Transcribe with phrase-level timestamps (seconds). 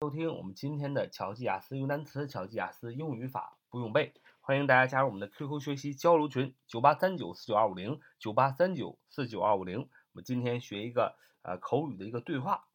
[0.00, 9.80] 收听我们今天的乔记雅思用单词、乔记雅思英语语法不用背，欢迎大家加入我们的 QQ 学习交流群：九八三九四九二五零九八三九四九二五零。
[9.80, 12.66] 我们今天学一个呃口语的一个对话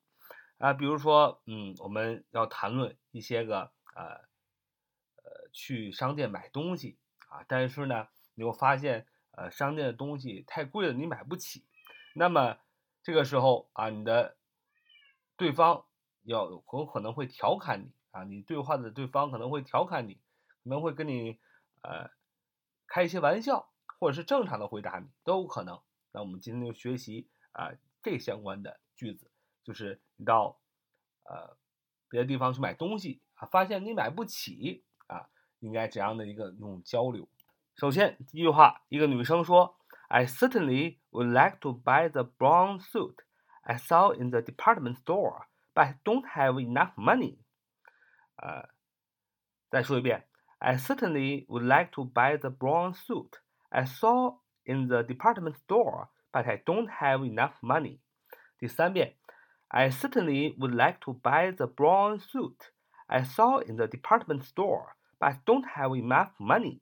[0.58, 4.16] 啊，比如说，嗯，我们要谈论一些个呃
[5.24, 6.98] 呃去商店买东西
[7.30, 11.64] 啊，但是呢，你会发现呃商店的东西太贵了，你买不起。
[12.16, 12.58] 那么
[13.04, 14.38] 这个时候啊，你的
[15.38, 15.86] 对方。
[16.24, 20.16] 要有可能会调侃你啊，你对话的对方可能会调侃你，
[20.64, 21.40] 可能会跟你
[21.82, 22.10] 呃
[22.88, 25.80] 开一些玩笑，或者是正常的回答你都有可能。
[26.12, 27.72] 那我们今天就学习啊
[28.04, 29.32] 这相关的句子，
[29.64, 30.60] 就是你到
[31.24, 31.58] 呃
[32.10, 37.28] 别的地方去买东西啊，发现你买不起啊，应该怎样的一个那种交流？
[37.76, 39.78] 首先第一句话，一个女生说
[40.10, 43.16] ：“I certainly would like to buy the brown suit
[43.62, 47.39] I saw in the department store。” But don't have enough money.
[48.37, 48.69] 呃，
[49.71, 50.27] 再说一遍，
[50.59, 56.47] I certainly would like to buy the brown suit I saw in the department store, but
[56.47, 57.99] I don't have enough money.
[58.59, 59.17] 第三遍，
[59.69, 62.71] I certainly would like to buy the brown suit
[63.07, 66.81] I saw in the department store, but I don't have enough money.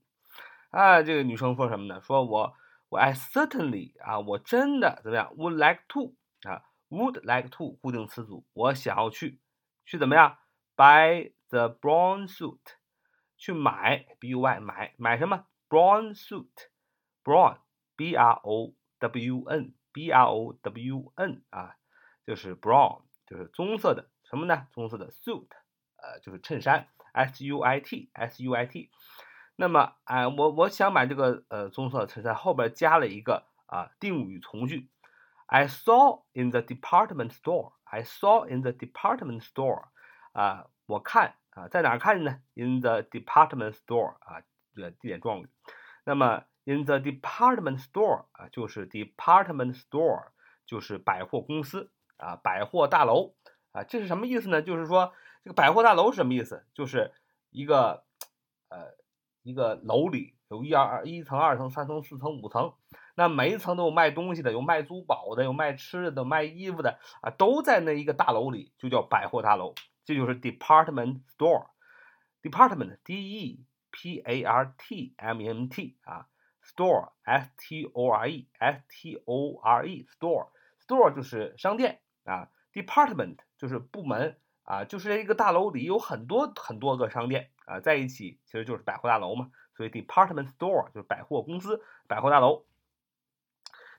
[0.71, 2.01] 啊，这个女生说什么呢？
[2.01, 2.57] 说我
[2.91, 5.33] 我 I certainly 啊，我真的怎么样？
[5.37, 6.15] Would like to
[6.49, 6.63] 啊。
[6.90, 9.40] Would like to 固定词组，我想要去，
[9.86, 10.38] 去怎么样
[10.76, 12.60] ？Buy the brown suit，
[13.38, 21.76] 去买，b u y 买买什么？Brown suit，brown，b r o w n，b r o w n 啊，
[22.26, 24.68] 就是 brown，就是棕色的，什么呢？
[24.74, 25.48] 棕色的 suit，
[25.98, 28.90] 呃，就是衬衫，s u i t，s u i t。
[29.56, 34.90] 那么，哎，我我想买这个呃棕色的衬衫，后边加了一个啊定语从句。
[35.52, 37.74] I saw in the department store.
[37.84, 39.90] I saw in the department store.
[40.32, 44.44] 啊，我看啊，在哪看见呢？In the department store 啊，
[44.76, 45.50] 这个地点状语。
[46.04, 50.28] 那么 in the department store 啊，就是 department store，
[50.68, 53.34] 就是百货公司啊，百货大楼
[53.72, 54.62] 啊，这是什么意思呢？
[54.62, 56.66] 就是说这个百货大楼是什么意思？
[56.76, 57.12] 就是
[57.50, 58.06] 一个
[58.70, 58.96] 呃
[59.42, 62.74] 一个楼里有一二二一层、二层、三层、四层、五层。
[63.16, 71.68] 那每一层都有卖东西的，有卖珠宝的，有卖吃的，卖衣服的啊，都在那一个大楼里，就叫百货大楼，这就是 department store。
[72.42, 76.28] department d e p a r t m e n t 啊
[76.64, 80.48] ，store s t o r e s t o r e store
[80.88, 92.66] store 就是商店啊，department 就是部门啊，就是一个大楼里有很多很多个商店啊，在一起其实就是百货大楼嘛，所以 department store 就是百货公司、百货大楼。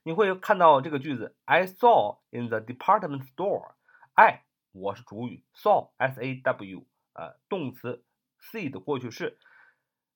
[0.02, 3.72] 你会看到这个句子，I saw in the department store。
[4.12, 8.04] I 我是主语，saw s a w 呃动词
[8.42, 9.38] ，see 的过去式。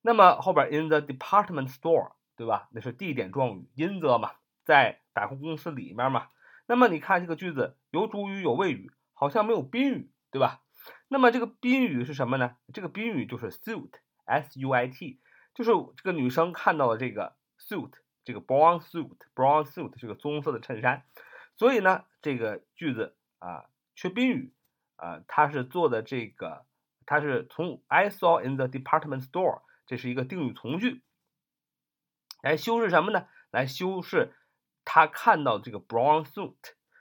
[0.03, 2.69] 那么后边 in the department store 对吧？
[2.71, 4.33] 那是地点状语，in the 嘛，
[4.67, 6.29] 在百货公司里面嘛。
[6.67, 10.61] 那么你看这个句子有主语有谓语，好像没有宾语对吧？
[11.09, 12.59] 那么这个宾语是什么呢？
[12.75, 15.21] 这个宾语就是 suit，s u i t，
[15.55, 17.93] 就是这个女生看到了这个 suit。
[18.27, 21.05] 这个 brown suit，brown suit 这个棕色的衬衫，
[21.59, 24.55] 所以呢，这个句子啊缺宾语
[24.97, 26.65] 啊，它是做的这个，
[27.05, 31.03] 它是从 I saw in the department store，这是一个定语从句，
[32.41, 33.29] 来修饰什么呢？
[33.51, 34.35] 来修饰
[34.87, 36.57] 他看到这个 brown suit，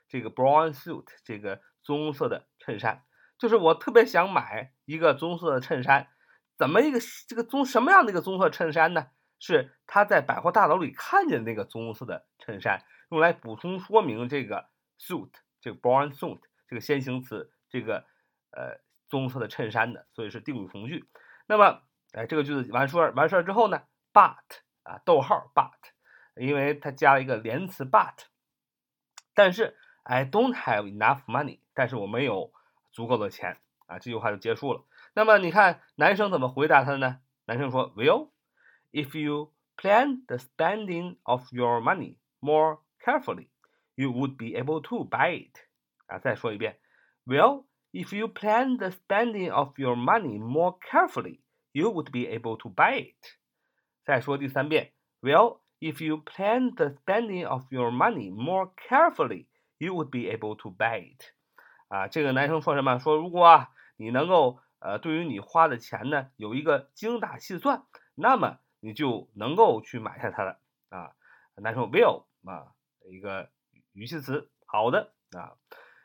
[0.06, 3.02] 这个 brown suit 这个棕色的衬衫，
[3.38, 6.08] 就是我特别想买一个棕色的衬衫，
[6.56, 6.98] 怎么一个
[7.28, 9.08] 这个棕什么样的一个棕色衬衫呢？
[9.40, 18.06] 是他在百货大楼里看见那个棕色的衬衫，用来补充说明这个 suit 这个 brown suit 这个先行词这个
[18.52, 21.04] 呃棕色的衬衫的，所以是定语从句。
[21.46, 21.82] 那么
[22.12, 23.82] 哎，这个句子完说完事儿之后呢
[24.14, 24.38] ，but
[24.84, 25.72] 啊逗号 but，
[26.36, 28.14] 因为它加了一个连词 but，
[29.34, 32.52] 但是 I don't have enough money，但是我没有
[32.92, 34.84] 足够的钱啊，这句话就结束了。
[35.13, 37.19] 那么你看男生怎么回答他呢？
[37.45, 43.49] 男生说 will。If you plan the spending of your money more carefully,
[43.95, 45.57] you would be able to buy it.
[46.07, 46.79] 啊，再说一遍。
[47.25, 51.41] Well, if you plan the spending of your money more carefully,
[51.71, 53.37] you would be able to buy it.
[54.05, 54.93] 再说第三遍。
[55.21, 59.45] Well, if you plan the spending of your money more carefully,
[59.77, 61.25] you would be able to buy it.
[61.89, 62.97] 啊，这个男生说什么？
[62.97, 70.60] 说如果啊，你能够 呃，对于你花的钱呢，有一个精打细算，那么你就能够去买下它的
[70.90, 71.12] 啊。
[71.56, 72.74] 男生 will 啊，
[73.08, 73.48] 一个
[73.94, 75.56] 语气词，好的啊。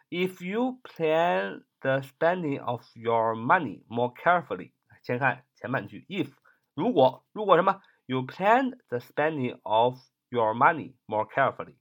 [0.09, 4.71] If you plan the spending of your money more carefully。
[5.03, 6.31] 先看前半句，if
[6.73, 9.97] 如果如果什么，you plan the spending of
[10.29, 11.75] your money more carefully。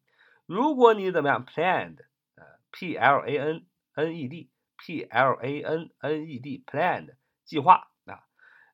[0.46, 1.98] 如果你怎么样，planned，
[2.34, 7.15] 呃，p-l-a-n-n-e-d d，p l a n n e d，planned，
[7.45, 8.27] 计划啊，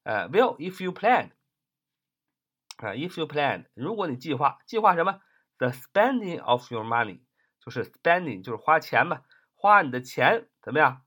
[0.03, 1.31] 呃，well if you planned，
[2.77, 5.21] 啊，if you planned，如果你计划，计划什么？
[5.57, 7.21] the spending of your money，
[7.59, 11.05] 就是 spending，就是花钱嘛，花你的钱怎么样？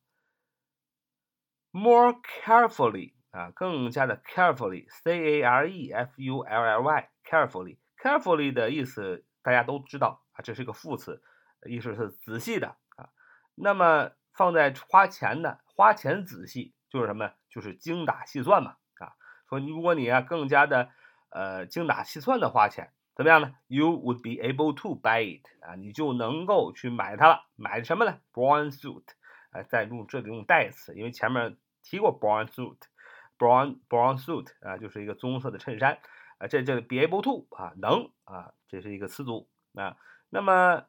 [1.73, 10.23] more carefully，啊，更加的 carefully，c a r e f u l l y，carefully，carefully 的意思大家都知道。
[10.44, 11.23] 这是一个副词，
[11.67, 13.08] 意思是仔细的啊。
[13.55, 17.31] 那么 放在花钱的，花钱仔细就是什么？
[17.50, 19.16] 就是精打细算嘛啊。
[19.50, 20.89] 说如果你啊更加的
[21.30, 27.48] 呃精打细算的花钱，怎么样呢？You would be able to buy it 啊，你就能够去买它了。
[27.56, 29.04] 买什么呢？Brown suit
[29.50, 35.98] 啊，再用这里用代词，因为前面提过 brown suit，brown brown suit 啊，就是一个棕色的衬衫
[36.38, 36.45] 啊。
[36.48, 39.98] 这这 be able to 啊，能啊，这是一个词组啊。
[40.30, 40.86] 那么，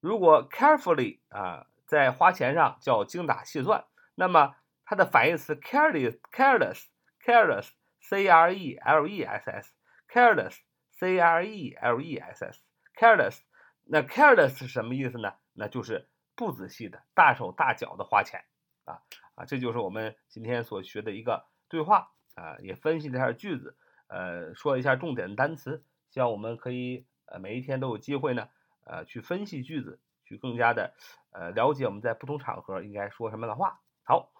[0.00, 4.54] 如果 carefully 啊，在花钱上叫精打细算，那么
[4.84, 13.40] 它的反义词 careless，careless，careless，c r e l e s s，careless，c r e l e s s，careless，
[13.84, 15.34] 那 careless 是什么意思呢？
[15.54, 18.44] 那就是不仔细的、大手大脚的花钱
[18.84, 19.02] 啊
[19.34, 19.44] 啊！
[19.46, 23.76] 这就是我们今天所学的一个对话啊，也分析了一下句子，
[24.08, 27.06] 呃，说一下重点的单词，希望我们可以。
[27.30, 28.48] 呃，每一天都有机会呢，
[28.86, 30.94] 呃，去分析句子，去更加的
[31.32, 33.80] 呃了解我们在不同场合应该说什么的话。
[34.04, 34.30] 好，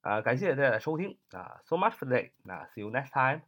[0.00, 3.42] 啊，感谢大家的收听啊，so much for today，那 see you next time。